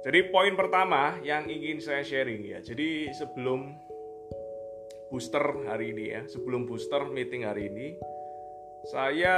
[0.00, 2.64] Jadi poin pertama yang ingin saya sharing ya.
[2.64, 3.76] Jadi sebelum
[5.12, 8.00] booster hari ini ya, sebelum booster meeting hari ini,
[8.88, 9.36] saya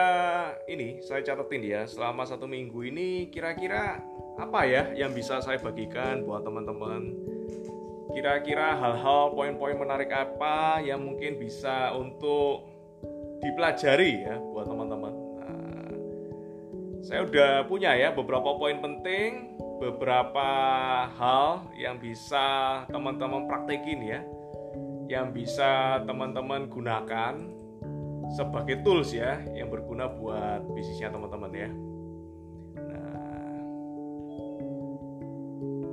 [0.70, 3.98] ini saya catetin ya selama satu minggu ini kira-kira
[4.38, 7.10] apa ya yang bisa saya bagikan buat teman-teman.
[8.14, 12.70] Kira-kira hal-hal poin-poin menarik apa yang mungkin bisa untuk
[13.42, 15.14] dipelajari ya buat teman-teman.
[15.42, 15.90] Nah,
[17.02, 20.46] saya udah punya ya beberapa poin penting beberapa
[21.18, 24.22] hal yang bisa teman-teman praktekin ya
[25.10, 27.34] yang bisa teman-teman gunakan
[28.38, 31.66] sebagai tools ya yang berguna buat bisnisnya teman-teman ya.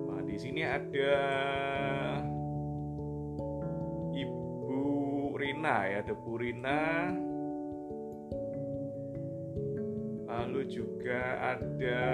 [0.06, 1.18] Nah, di sini ada
[4.14, 7.10] Ibu Rina ya, ada Bu Rina.
[10.30, 12.06] Lalu juga ada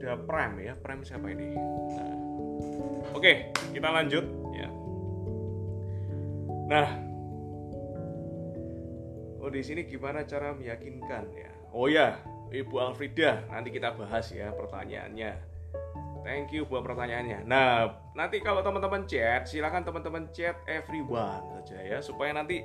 [0.00, 1.52] ada Prime ya Prime siapa ini?
[1.52, 2.16] Nah.
[3.12, 3.32] oke
[3.76, 4.24] kita lanjut.
[4.56, 4.68] Ya.
[6.72, 6.88] Nah.
[9.40, 11.52] Oh di sini gimana cara meyakinkan ya?
[11.76, 12.16] Oh ya
[12.48, 15.36] Ibu Alfrida nanti kita bahas ya pertanyaannya.
[16.24, 17.44] Thank you buat pertanyaannya.
[17.44, 22.64] Nah nanti kalau teman-teman chat silakan teman-teman chat everyone saja ya supaya nanti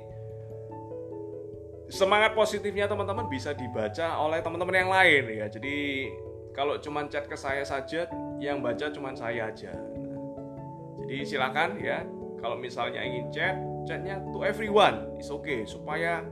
[1.86, 5.46] semangat positifnya teman-teman bisa dibaca oleh teman-teman yang lain ya.
[5.48, 5.76] Jadi
[6.56, 8.08] kalau cuma chat ke saya saja
[8.40, 9.76] yang baca cuma saya aja.
[11.04, 12.00] Jadi silakan ya
[12.40, 13.54] kalau misalnya ingin chat
[13.84, 15.12] chatnya to everyone.
[15.20, 16.24] Is okay supaya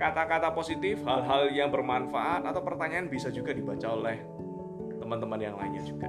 [0.00, 4.16] kata-kata positif hal-hal yang bermanfaat atau pertanyaan bisa juga dibaca oleh
[4.96, 6.08] teman-teman yang lainnya juga.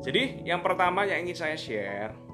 [0.00, 2.24] Jadi yang pertama yang ingin saya share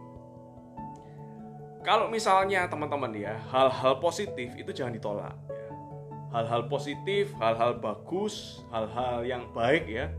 [1.80, 5.32] kalau misalnya teman-teman ya hal-hal positif itu jangan ditolak
[6.30, 10.10] hal-hal positif, hal-hal bagus, hal-hal yang baik ya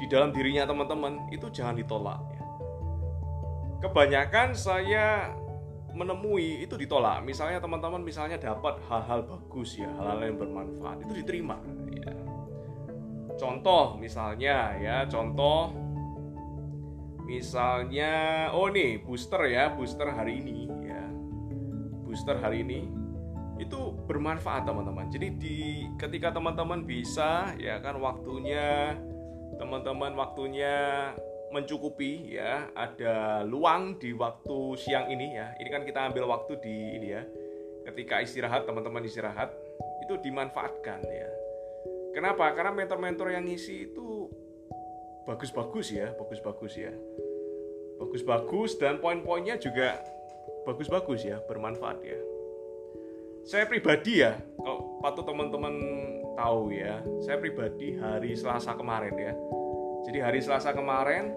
[0.00, 2.44] di dalam dirinya teman-teman itu jangan ditolak ya.
[3.84, 5.36] Kebanyakan saya
[5.92, 7.20] menemui itu ditolak.
[7.24, 11.60] Misalnya teman-teman misalnya dapat hal-hal bagus ya, hal-hal yang bermanfaat itu diterima
[11.92, 12.12] ya.
[13.36, 15.72] Contoh misalnya ya, contoh
[17.24, 18.12] misalnya
[18.52, 21.04] oh nih booster ya, booster hari ini ya.
[22.04, 22.88] Booster hari ini
[23.60, 25.06] itu bermanfaat teman-teman.
[25.06, 25.58] Jadi di
[25.94, 28.98] ketika teman-teman bisa ya kan waktunya
[29.54, 30.74] teman-teman waktunya
[31.54, 35.54] mencukupi ya ada luang di waktu siang ini ya.
[35.62, 37.22] Ini kan kita ambil waktu di ini ya.
[37.86, 39.54] Ketika istirahat teman-teman istirahat
[40.02, 41.30] itu dimanfaatkan ya.
[42.10, 42.50] Kenapa?
[42.58, 44.26] Karena mentor-mentor yang ngisi itu
[45.22, 46.90] bagus-bagus ya, bagus-bagus ya.
[48.02, 50.02] Bagus-bagus dan poin-poinnya juga
[50.66, 52.29] bagus-bagus ya, bermanfaat ya
[53.44, 55.74] saya pribadi ya kalau patut teman-teman
[56.36, 59.32] tahu ya saya pribadi hari Selasa kemarin ya.
[60.08, 61.32] Jadi hari Selasa kemarin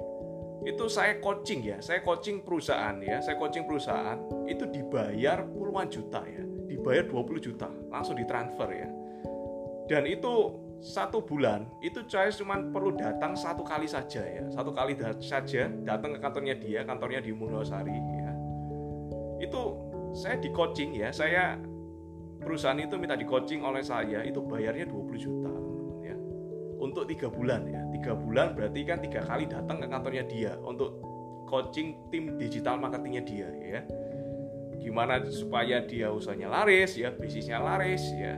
[0.64, 6.24] itu saya coaching ya saya coaching perusahaan ya saya coaching perusahaan itu dibayar puluhan juta
[6.24, 8.90] ya dibayar 20 juta langsung ditransfer ya.
[9.92, 14.96] Dan itu satu bulan itu saya cuma perlu datang satu kali saja ya satu kali
[15.24, 18.32] saja datang ke kantornya dia kantornya di Munosari ya.
[19.44, 19.62] Itu
[20.16, 21.60] saya di coaching ya saya
[22.44, 25.52] perusahaan itu minta di coaching oleh saya itu bayarnya 20 juta
[26.04, 26.16] ya.
[26.78, 27.82] Untuk tiga bulan ya.
[27.96, 31.00] Tiga bulan berarti kan tiga kali datang ke kantornya dia untuk
[31.48, 33.82] coaching tim digital marketingnya dia ya.
[34.84, 38.36] Gimana supaya dia usahanya laris ya bisnisnya laris ya.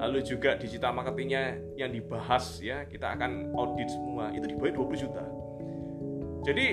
[0.00, 5.24] Lalu juga digital marketingnya yang dibahas ya kita akan audit semua itu dibayar 20 juta.
[6.44, 6.66] Jadi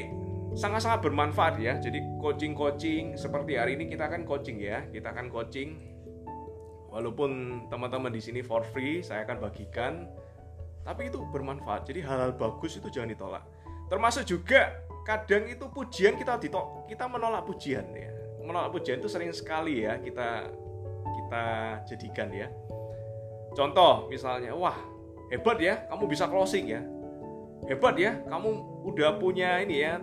[0.56, 1.80] sangat-sangat bermanfaat ya.
[1.80, 4.84] Jadi coaching-coaching seperti hari ini kita akan coaching ya.
[4.92, 5.80] Kita akan coaching
[6.92, 10.06] walaupun teman-teman di sini for free saya akan bagikan.
[10.82, 11.88] Tapi itu bermanfaat.
[11.88, 13.44] Jadi hal-hal bagus itu jangan ditolak.
[13.88, 18.12] Termasuk juga kadang itu pujian kita ditolak kita menolak pujian ya.
[18.44, 20.52] Menolak pujian itu sering sekali ya kita
[21.16, 21.44] kita
[21.88, 22.48] jadikan ya.
[23.56, 24.76] Contoh misalnya wah
[25.32, 26.82] hebat ya kamu bisa closing ya.
[27.70, 28.50] Hebat ya kamu
[28.90, 30.02] udah punya ini ya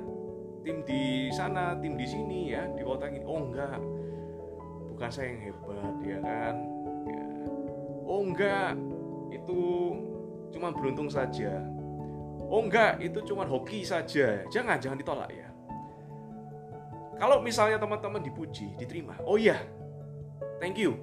[0.62, 3.26] tim di sana tim di sini ya di kota ini.
[3.26, 3.82] Oh enggak.
[4.94, 6.77] Bukan saya yang hebat ya kan
[8.08, 8.72] oh enggak.
[9.28, 9.60] Itu
[10.56, 11.60] cuma beruntung saja.
[12.49, 13.05] Oh enggak.
[13.05, 14.49] Itu cuma hoki saja.
[14.49, 15.52] Jangan jangan ditolak ya.
[17.20, 19.20] Kalau misalnya teman-teman dipuji diterima.
[19.28, 19.60] Oh iya.
[20.58, 20.96] Thank you.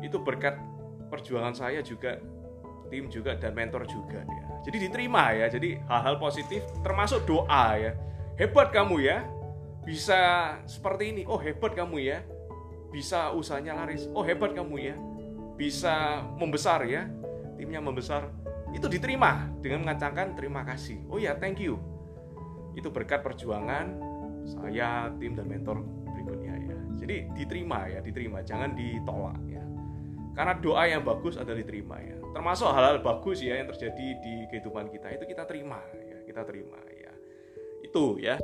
[0.00, 0.56] Itu berkat
[1.12, 2.16] perjuangan saya juga
[2.88, 4.44] tim juga dan mentor juga ya.
[4.64, 5.46] Jadi diterima ya.
[5.52, 7.92] Jadi hal-hal positif termasuk doa ya.
[8.40, 9.28] Hebat kamu ya.
[9.84, 11.22] Bisa seperti ini.
[11.28, 12.24] Oh hebat kamu ya.
[12.90, 14.08] Bisa usahanya laris.
[14.16, 14.96] Oh hebat kamu ya
[15.60, 17.04] bisa membesar ya
[17.60, 18.32] timnya membesar
[18.72, 21.04] itu diterima dengan mengatakan terima kasih.
[21.12, 21.76] Oh ya, thank you.
[22.72, 23.98] Itu berkat perjuangan
[24.48, 26.76] saya, tim dan mentor berikutnya ya.
[26.96, 29.60] Jadi diterima ya, diterima, jangan ditolak ya.
[30.32, 32.16] Karena doa yang bagus adalah diterima ya.
[32.30, 36.78] Termasuk hal-hal bagus ya yang terjadi di kehidupan kita itu kita terima ya, kita terima
[36.94, 37.12] ya.
[37.84, 38.38] Itu ya.